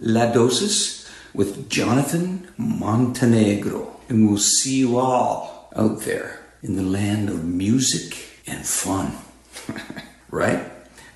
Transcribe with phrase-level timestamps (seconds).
[0.00, 4.00] La Dosis with Jonathan Montenegro.
[4.08, 9.12] And we'll see you all out there in the land of music and fun.
[10.30, 10.64] right?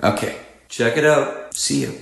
[0.03, 1.57] Okay, check it out.
[1.57, 2.01] See you.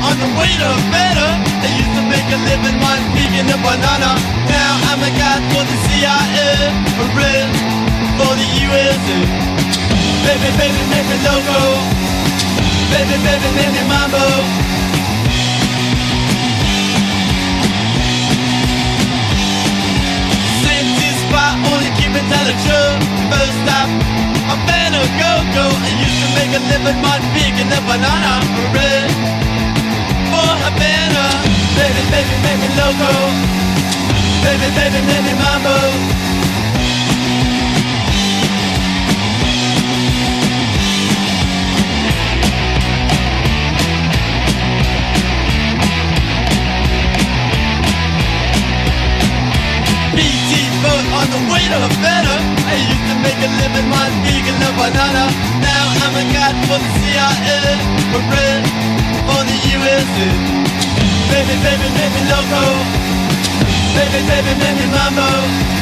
[0.00, 1.30] On the way to better.
[1.62, 4.18] I used to make a living while speaking a banana.
[4.48, 7.06] Now I'm a guy for the CIA, a
[8.18, 9.69] for the USA.
[10.26, 11.60] Baby, baby, make me loco.
[12.92, 14.24] Baby, baby, make me mambo.
[20.64, 23.00] Safety spot, only keep it tell the truth.
[23.30, 23.88] First stop,
[24.50, 25.64] I better go, go.
[25.70, 28.34] I used to make a living while picking a banana.
[28.74, 29.08] Red
[30.30, 31.24] for Havana.
[31.78, 33.12] Baby, baby, make me loco.
[34.44, 35.76] Baby, baby, make me mambo.
[51.30, 52.34] The way to Havana.
[52.66, 55.24] I used to make a living while vegan a banana.
[55.62, 57.58] Now I'm a guy for the CIA,
[58.16, 58.62] a red
[59.26, 60.28] for the USA.
[61.30, 62.64] Baby, baby, me loco.
[63.94, 65.79] Baby, baby, me mambo.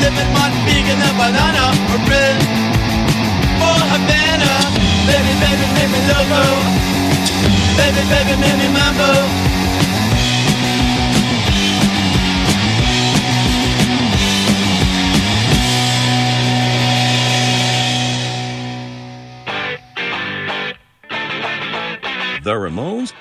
[0.00, 1.64] Living Montego in a banana
[2.06, 2.38] bread
[3.58, 4.52] for Havana.
[5.08, 6.42] Baby, baby, me, loco.
[7.76, 9.25] Baby, baby, mambo.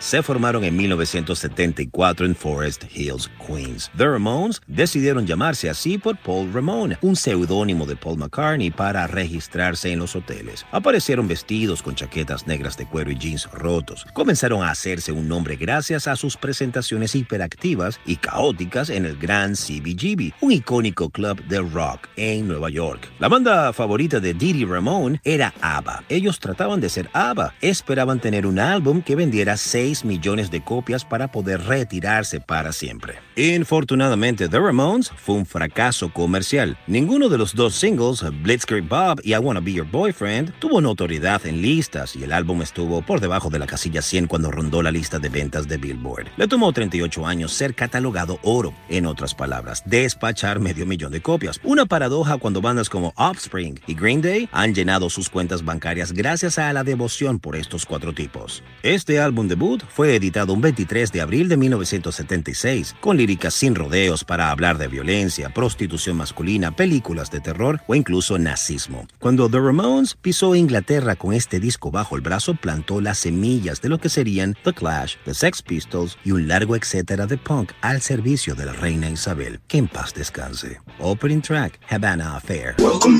[0.05, 3.89] Se formaron en 1974 en Forest Hills, Queens.
[3.97, 9.91] The Ramones decidieron llamarse así por Paul Ramone, un seudónimo de Paul McCartney para registrarse
[9.91, 10.63] en los hoteles.
[10.71, 14.05] Aparecieron vestidos con chaquetas negras de cuero y jeans rotos.
[14.13, 19.55] Comenzaron a hacerse un nombre gracias a sus presentaciones hiperactivas y caóticas en el Grand
[19.55, 23.09] CBGB, un icónico club de rock en Nueva York.
[23.17, 26.03] La banda favorita de Didi Ramone era ABBA.
[26.09, 27.55] Ellos trataban de ser ABBA.
[27.59, 33.19] Esperaban tener un álbum que vendiera 6 millones de copias para poder retirarse para siempre.
[33.35, 36.77] Infortunadamente, The Ramones fue un fracaso comercial.
[36.87, 41.45] Ninguno de los dos singles, Blitzkrieg Bob y I Wanna Be Your Boyfriend, tuvo notoriedad
[41.45, 44.91] en listas y el álbum estuvo por debajo de la casilla 100 cuando rondó la
[44.91, 46.27] lista de ventas de Billboard.
[46.37, 51.59] Le tomó 38 años ser catalogado oro, en otras palabras, despachar medio millón de copias.
[51.63, 56.57] Una paradoja cuando bandas como Offspring y Green Day han llenado sus cuentas bancarias gracias
[56.57, 58.63] a la devoción por estos cuatro tipos.
[58.83, 64.23] Este álbum debut fue editado un 23 de abril de 1976, con líricas sin rodeos
[64.23, 69.07] para hablar de violencia, prostitución masculina, películas de terror o incluso nazismo.
[69.19, 73.89] Cuando The Ramones pisó Inglaterra con este disco bajo el brazo, plantó las semillas de
[73.89, 78.01] lo que serían The Clash, The Sex Pistols y un largo etcétera de punk al
[78.01, 79.59] servicio de la reina Isabel.
[79.67, 80.79] Que en paz descanse.
[80.99, 82.75] Opening track, Havana Affair.
[82.79, 83.19] Welcome.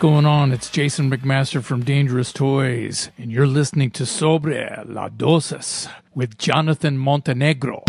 [0.00, 0.50] Going on?
[0.50, 6.96] It's Jason McMaster from Dangerous Toys, and you're listening to Sobre la Dosis with Jonathan
[6.96, 7.84] Montenegro.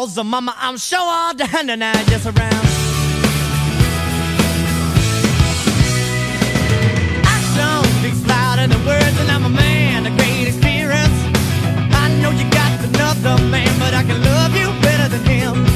[0.00, 2.66] Cause the mama, I'm sure all the hand and I just around.
[7.34, 11.18] action speaks louder than words, and I'm a man of great experience.
[12.02, 15.75] I know you got another man, but I can love you better than him.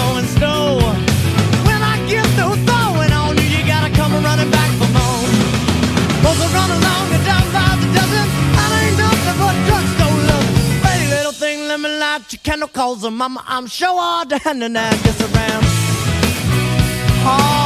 [12.73, 13.43] calls her mama.
[13.47, 15.63] I'm sure all down and I'm around.
[17.23, 17.60] Oh.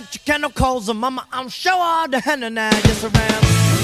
[0.00, 3.77] got your chemicals, and mama, I'm sure all the henna now, yes I am.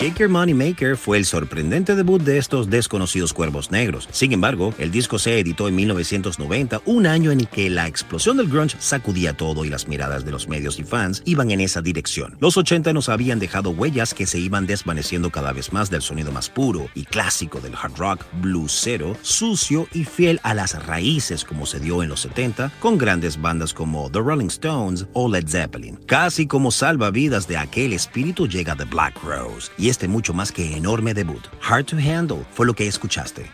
[0.00, 4.08] Shake Your Money Maker fue el sorprendente debut de estos desconocidos cuervos negros.
[4.10, 8.38] Sin embargo, el disco se editó en 1990, un año en el que la explosión
[8.38, 11.82] del grunge sacudía todo y las miradas de los medios y fans iban en esa
[11.82, 12.38] dirección.
[12.40, 16.32] Los 80 nos habían dejado huellas que se iban desvaneciendo cada vez más del sonido
[16.32, 21.66] más puro y clásico del hard rock bluesero, sucio y fiel a las raíces como
[21.66, 25.98] se dio en los 70 con grandes bandas como The Rolling Stones o Led Zeppelin.
[26.06, 31.12] Casi como salvavidas de aquel espíritu llega The Black Rose este mucho más que enorme
[31.12, 31.42] debut.
[31.60, 33.50] Hard to Handle fue lo que escuchaste.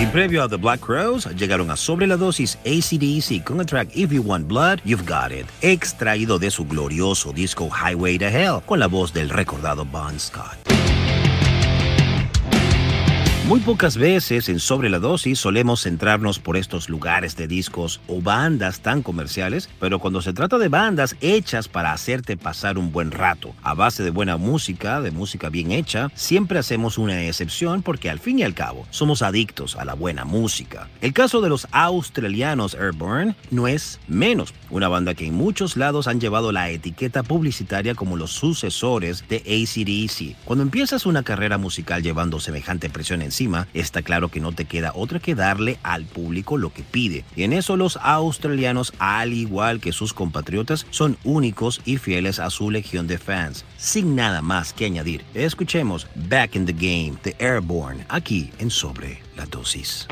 [0.00, 3.90] Y previo a The Black Rose, llegaron a Sobre la Dosis ACDC con el track
[3.94, 8.62] If You Want Blood, You've Got It, extraído de su glorioso disco Highway to Hell,
[8.64, 10.56] con la voz del recordado Bon Scott.
[13.50, 18.20] Muy pocas veces en Sobre la Dosis solemos centrarnos por estos lugares de discos o
[18.20, 23.10] bandas tan comerciales, pero cuando se trata de bandas hechas para hacerte pasar un buen
[23.10, 28.08] rato, a base de buena música, de música bien hecha, siempre hacemos una excepción porque
[28.08, 30.88] al fin y al cabo somos adictos a la buena música.
[31.00, 36.06] El caso de los australianos Airborne no es menos, una banda que en muchos lados
[36.06, 40.36] han llevado la etiqueta publicitaria como los sucesores de ACDC.
[40.44, 43.39] Cuando empiezas una carrera musical llevando semejante presión encima,
[43.72, 47.24] está claro que no te queda otra que darle al público lo que pide.
[47.36, 52.50] Y en eso los australianos, al igual que sus compatriotas, son únicos y fieles a
[52.50, 53.64] su legión de fans.
[53.76, 59.20] Sin nada más que añadir, escuchemos Back in the Game de Airborne aquí en Sobre
[59.36, 60.06] la Dosis.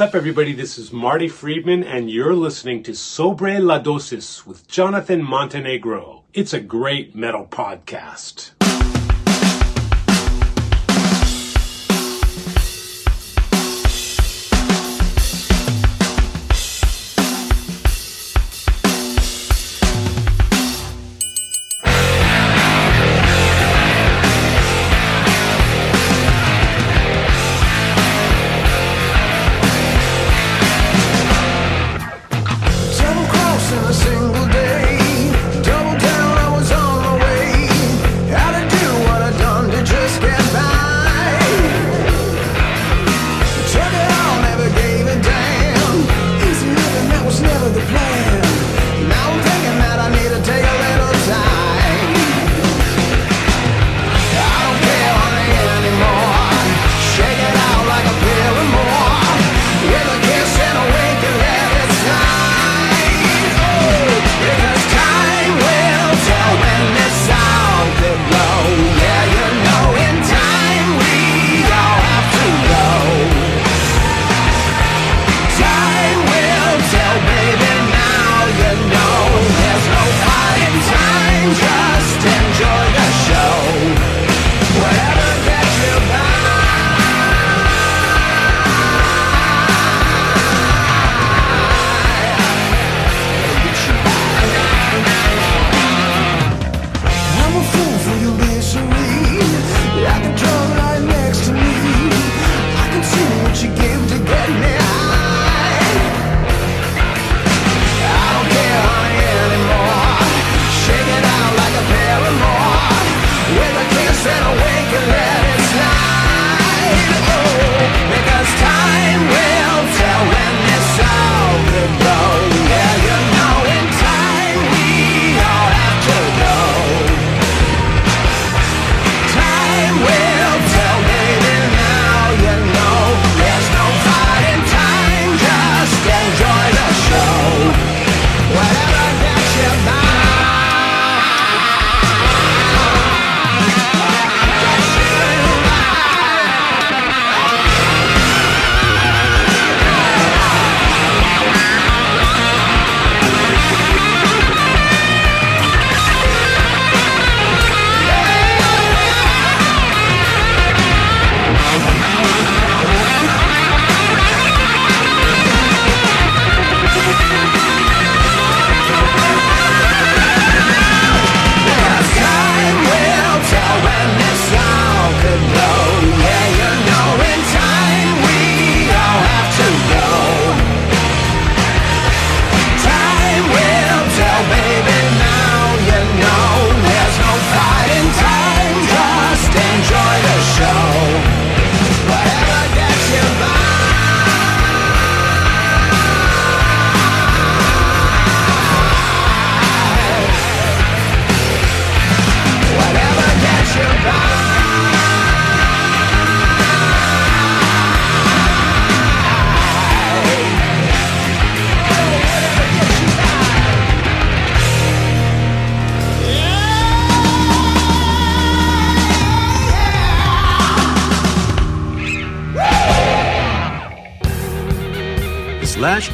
[0.00, 0.54] What's up, everybody?
[0.54, 6.24] This is Marty Friedman, and you're listening to Sobre La Dosis with Jonathan Montenegro.
[6.32, 8.52] It's a great metal podcast.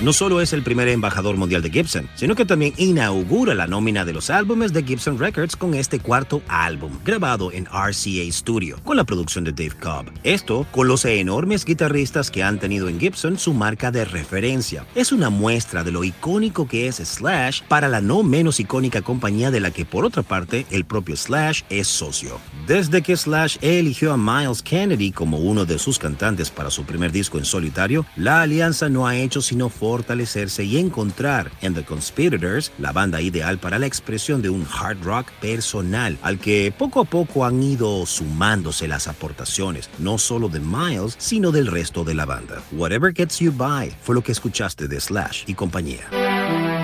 [0.02, 4.04] No solo es el primer embajador mundial de Gibson, sino que también inaugura la nómina
[4.04, 8.96] de los álbumes de Gibson Records con este cuarto álbum, grabado en RCA Studio, con
[8.96, 10.10] la producción de Dave Cobb.
[10.24, 14.84] Esto con los enormes guitarristas que han tenido en Gibson su marca de referencia.
[14.94, 19.50] Es una muestra de lo icónico que es Slash para la no menos icónica compañía
[19.50, 22.40] de la que por otra parte el propio Slash es socio.
[22.66, 27.12] Desde que Slash eligió a Miles Kennedy como uno de sus cantantes para su primer
[27.12, 32.72] disco en solitario, la alianza no ha hecho sino fortalecerse y encontrar en The Conspirators
[32.78, 37.04] la banda ideal para la expresión de un hard rock personal, al que poco a
[37.04, 42.24] poco han ido sumándose las aportaciones, no solo de Miles, sino del resto de la
[42.24, 42.62] banda.
[42.72, 46.75] Whatever Gets You By fue lo que escuchaste de Slash y compañía.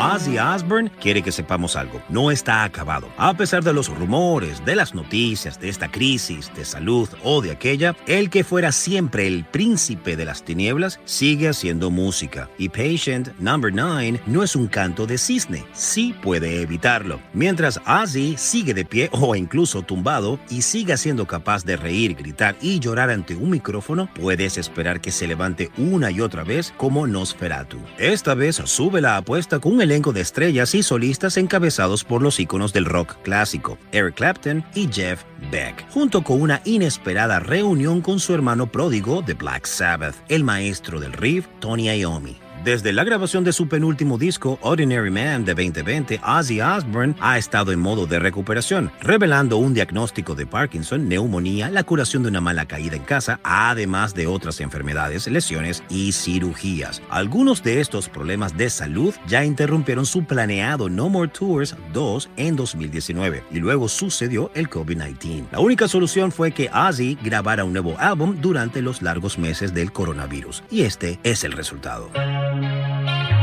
[0.00, 2.00] Ozzy Osbourne quiere que sepamos algo.
[2.08, 3.08] No está acabado.
[3.18, 7.50] A pesar de los rumores, de las noticias, de esta crisis de salud o de
[7.50, 12.48] aquella, el que fuera siempre el príncipe de las tinieblas sigue haciendo música.
[12.56, 15.66] Y Patient Number 9 no es un canto de cisne.
[15.74, 17.20] Sí puede evitarlo.
[17.34, 22.56] Mientras Ozzy sigue de pie o incluso tumbado y siga siendo capaz de reír, gritar
[22.62, 27.06] y llorar ante un micrófono, puedes esperar que se levante una y otra vez como
[27.06, 27.78] Nosferatu.
[27.98, 32.38] Esta vez sube la apuesta con un elenco de estrellas y solistas encabezados por los
[32.38, 38.20] íconos del rock clásico, Eric Clapton y Jeff Beck, junto con una inesperada reunión con
[38.20, 42.39] su hermano pródigo de Black Sabbath, el maestro del riff, Tony Iommi.
[42.64, 47.72] Desde la grabación de su penúltimo disco, Ordinary Man de 2020, Ozzy Osbourne ha estado
[47.72, 52.66] en modo de recuperación, revelando un diagnóstico de Parkinson, neumonía, la curación de una mala
[52.66, 57.00] caída en casa, además de otras enfermedades, lesiones y cirugías.
[57.08, 62.56] Algunos de estos problemas de salud ya interrumpieron su planeado No More Tours 2 en
[62.56, 65.46] 2019 y luego sucedió el COVID-19.
[65.52, 69.92] La única solución fue que Ozzy grabara un nuevo álbum durante los largos meses del
[69.92, 72.10] coronavirus y este es el resultado.
[72.52, 73.39] Música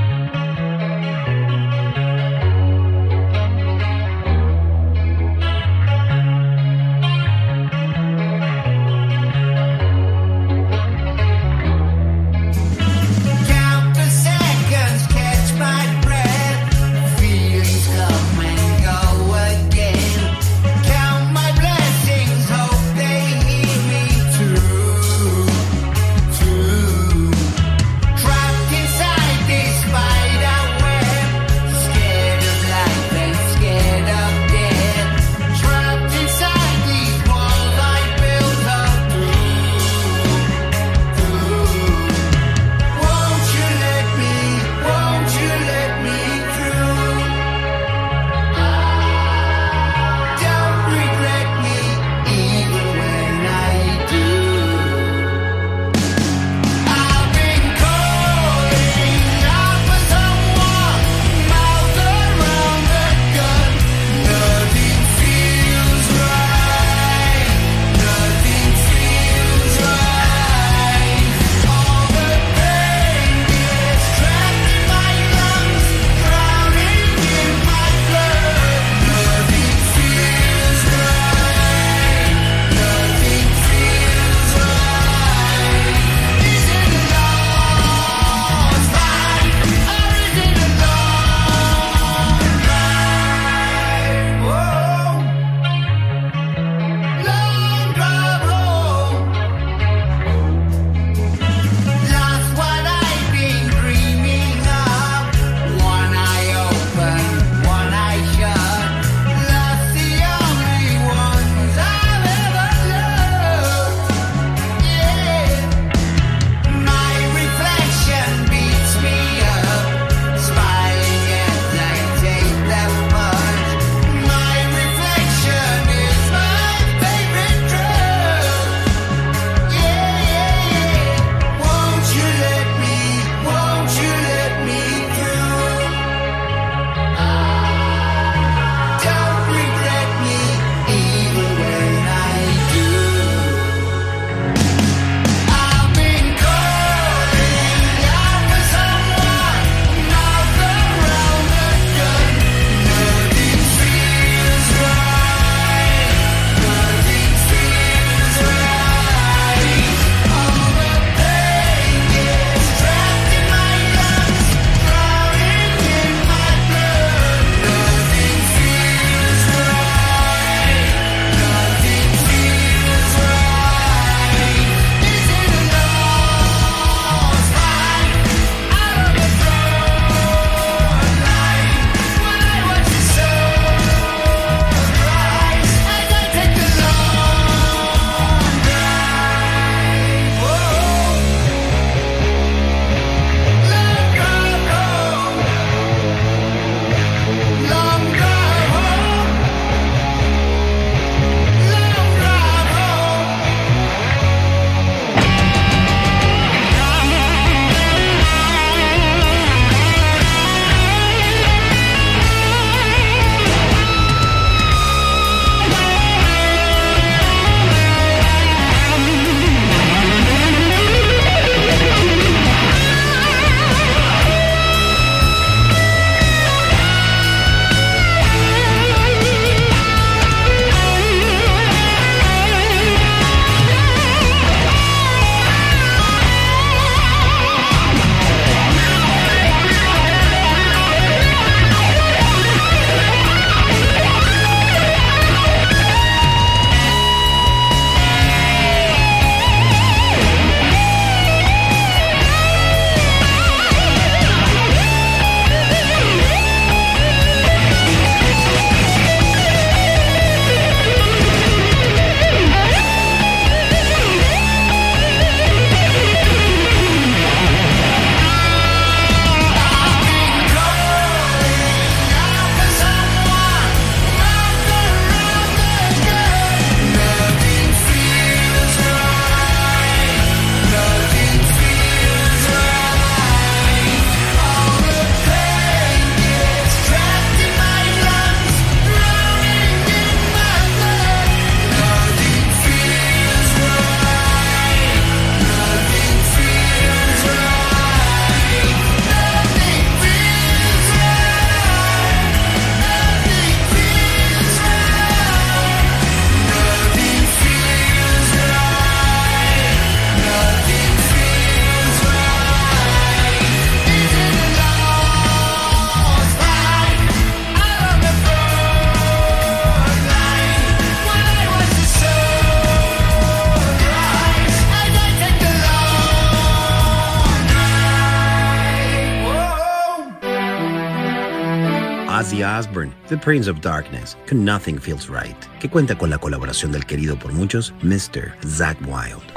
[333.20, 337.34] Prince of Darkness, con Nothing Feels Right, que cuenta con la colaboración del querido por
[337.34, 338.34] muchos Mr.
[338.46, 339.34] Zack Wilde.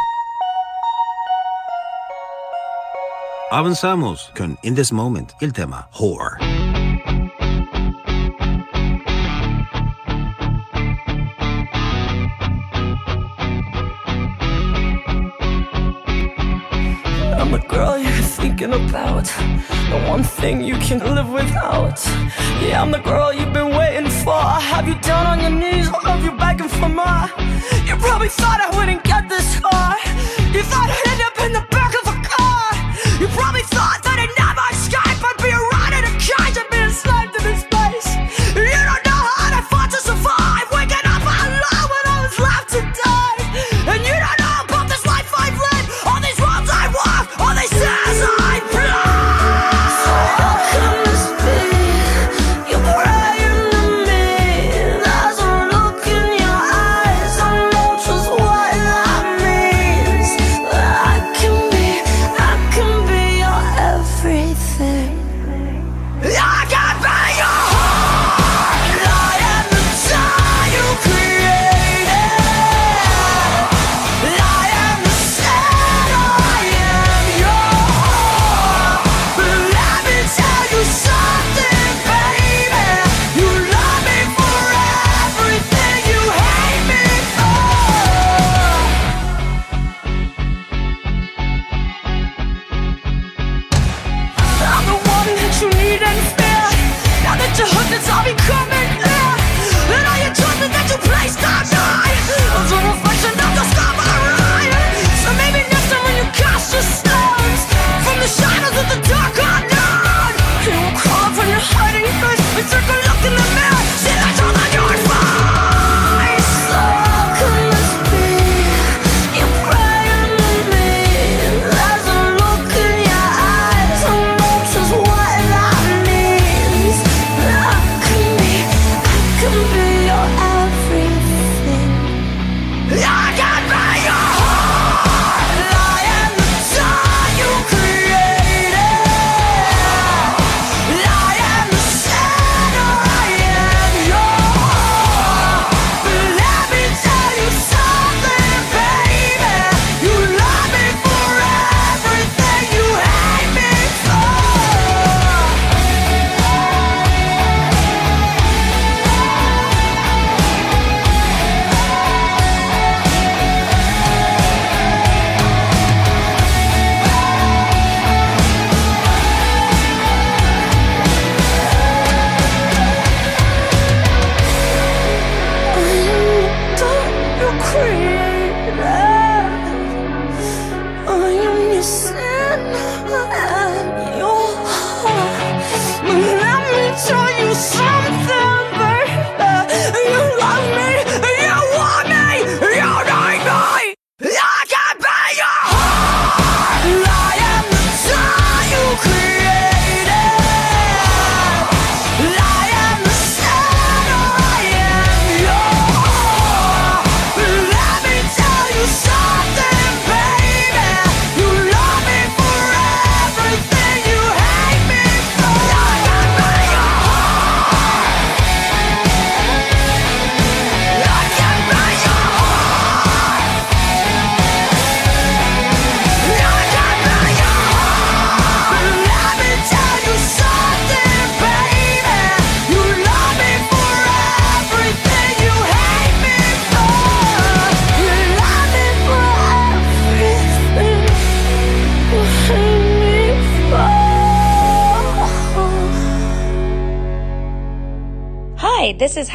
[3.53, 6.39] Avanzamos con In This Moment, el tema Horror.
[17.53, 19.25] I'm the girl you're thinking about.
[19.25, 21.99] The one thing you can live without.
[22.63, 24.35] Yeah, I'm the girl you've been waiting for.
[24.35, 27.27] I have you down on your knees, I love you begging for more
[27.89, 29.97] You probably thought I wouldn't get this far.
[30.55, 31.80] You thought I'd end up in the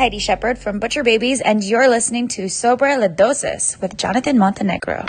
[0.06, 5.04] Heidi Shepard from Butcher Babies, and you're listening to Sobre Lidosis with Jonathan Montenegro.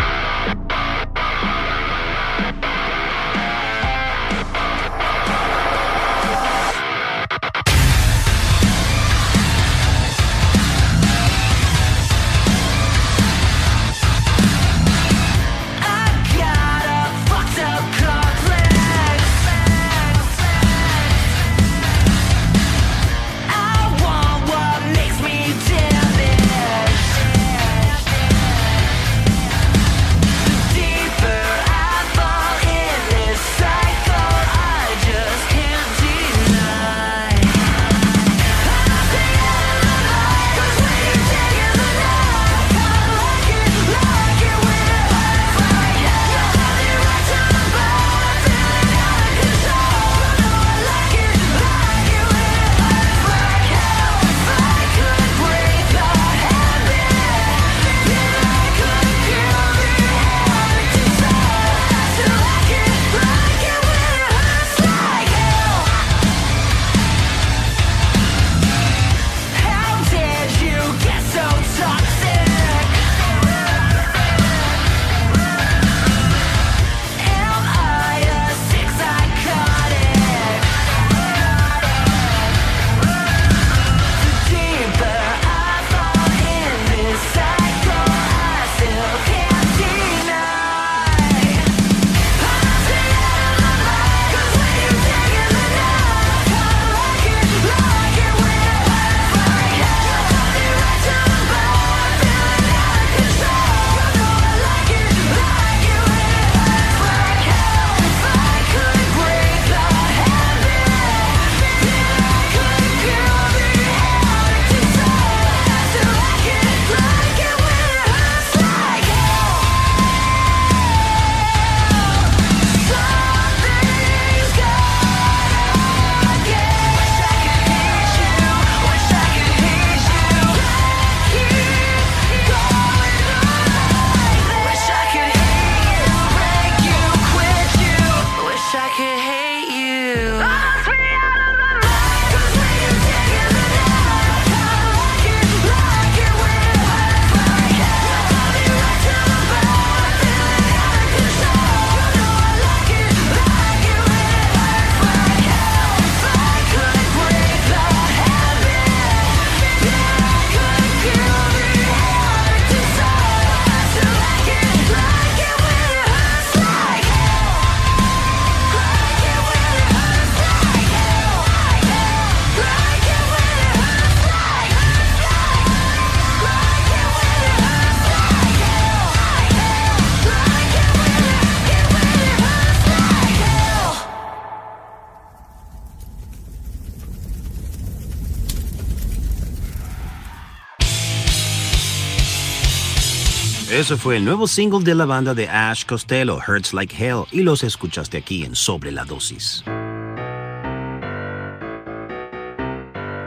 [193.87, 197.43] Eso fue el nuevo single de la banda de Ash Costello, Hurts Like Hell, y
[197.43, 199.63] los escuchaste aquí en Sobre la Dosis.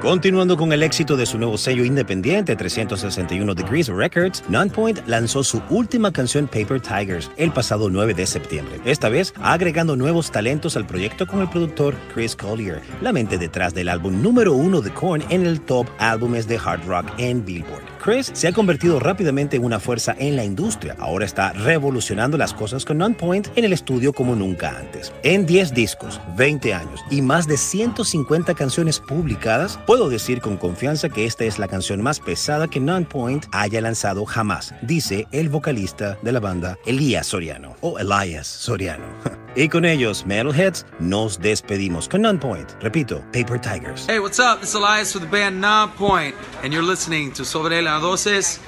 [0.02, 5.62] Continuando con el éxito de su nuevo sello independiente 361 Degrees Records, Nonpoint lanzó su
[5.70, 8.82] última canción Paper Tigers el pasado 9 de septiembre.
[8.84, 13.74] Esta vez agregando nuevos talentos al proyecto con el productor Chris Collier, la mente detrás
[13.74, 17.89] del álbum número uno de Korn en el top álbumes de hard rock en Billboard.
[18.00, 20.96] Chris se ha convertido rápidamente en una fuerza en la industria.
[21.00, 25.14] Ahora está revolucionando las cosas con Nonpoint en el estudio como nunca antes.
[25.24, 31.10] En 10 discos, 20 años y más de 150 canciones publicadas, puedo decir con confianza
[31.10, 36.18] que esta es la canción más pesada que Nonpoint haya lanzado jamás, dice el vocalista
[36.22, 39.06] de la banda Elías Soriano o Elias Soriano.
[39.56, 42.70] Y con ellos, Metalheads, nos despedimos con Nonpoint.
[42.82, 44.06] Repito, Paper Tigers.
[44.08, 44.64] Hey, what's up?
[44.64, 48.60] Is Elias with the band Non Point, and you're listening to Sobre Dosis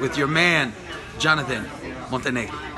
[0.00, 0.72] with your man,
[1.18, 1.66] Jonathan
[2.10, 2.71] Montenegro.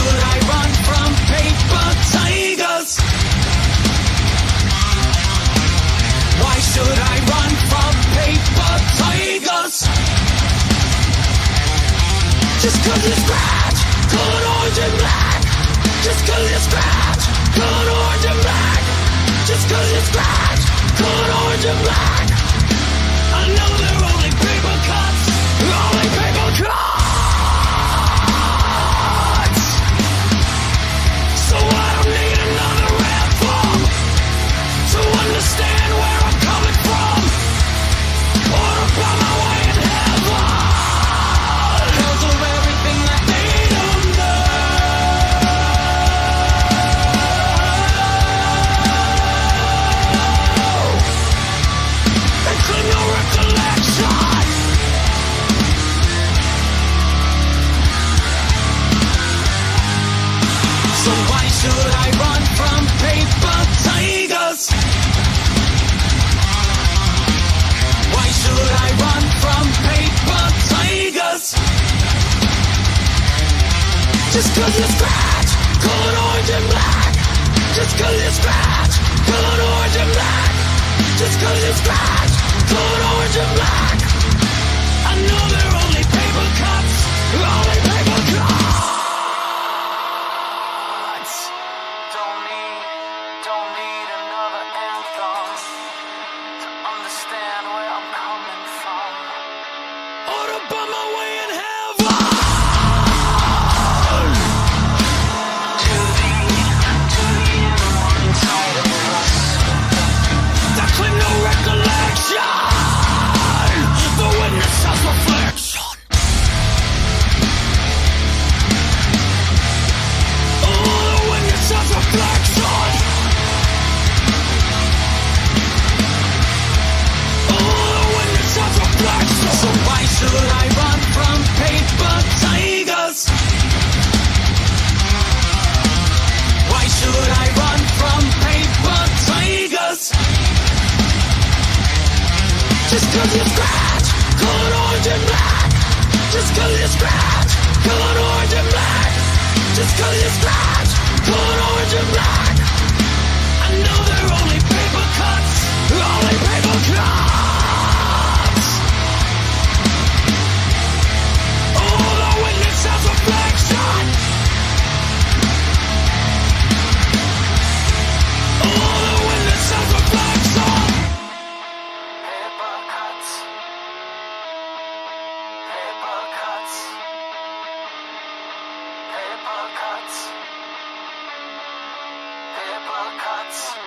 [0.00, 1.86] I run from paper
[2.16, 2.90] tigers?
[6.40, 8.72] Why should I run from paper
[9.02, 9.76] tigers?
[12.62, 13.80] Just cause you scratch,
[16.62, 17.12] scratch,
[20.08, 20.62] scratch,
[21.84, 22.26] black.
[23.34, 25.21] I know they're only paper cuts,
[74.62, 75.50] cause you scratch,
[75.82, 77.12] color orange and black.
[77.74, 78.94] Just cause you scratch,
[79.26, 80.52] color orange and black.
[81.18, 82.32] Just cause you scratch,
[82.70, 83.98] color orange and black.
[85.10, 85.51] I know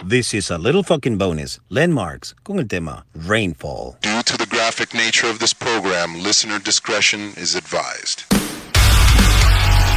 [0.07, 1.59] This is a little fucking bonus.
[1.69, 3.97] Landmarks con el tema Rainfall.
[4.01, 8.23] Due to the graphic nature of this program, listener discretion is advised.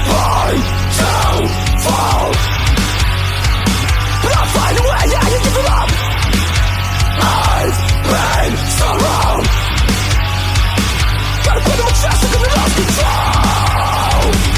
[0.09, 0.55] I
[0.97, 1.51] don't
[1.85, 2.33] fall.
[4.23, 5.91] But I'll find a way, yeah, you give it up.
[7.21, 7.77] I've
[8.09, 9.45] been so wrong.
[11.45, 14.58] Gotta put on chest, I'm gonna lose control.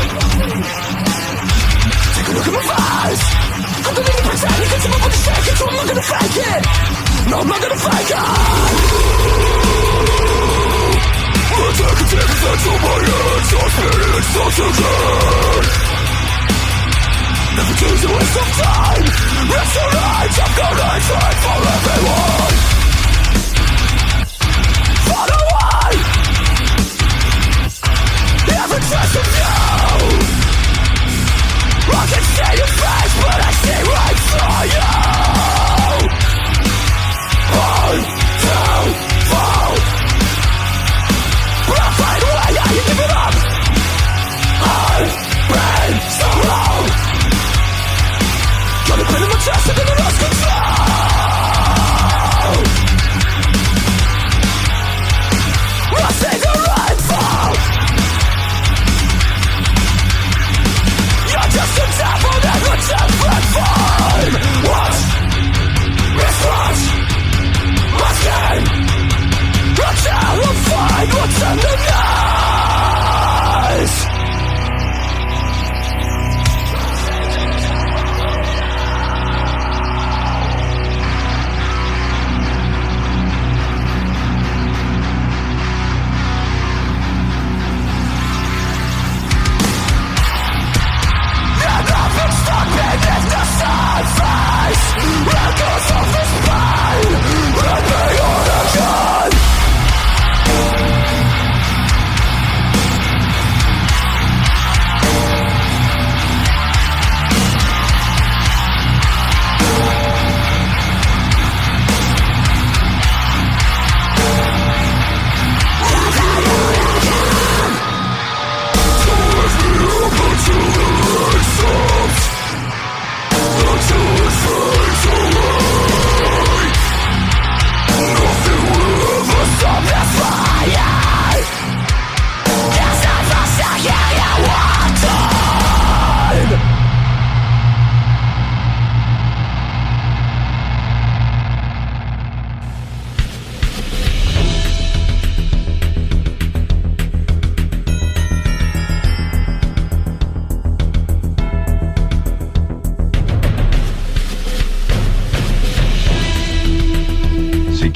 [5.21, 6.61] body shaking, so I'm not gonna fake it.
[7.29, 8.17] No, I'm not gonna fake it.
[11.61, 15.91] I can take it to my head, so spirit, so together.
[17.51, 19.05] Never choose a waste of time
[19.51, 21.90] It's alright, I'm gonna try for